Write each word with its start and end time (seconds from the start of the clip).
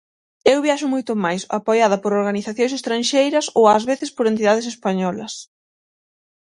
Eu 0.53 0.57
viaxo 0.65 0.87
moito 0.93 1.11
máis 1.25 1.41
apoiada 1.59 1.97
por 2.03 2.11
organizacións 2.21 2.75
estranxeiras 2.79 3.45
ou 3.57 3.63
ás 3.75 3.83
veces 3.91 4.09
por 4.15 4.25
entidades 4.31 4.65
españolas. 4.73 5.33